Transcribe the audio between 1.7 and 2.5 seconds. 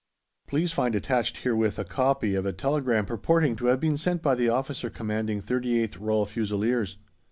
a copy of